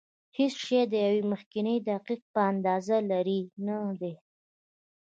[0.37, 4.13] هېڅ شی د یوې مخکنۍ دقیقې په اندازه لرې نه دی.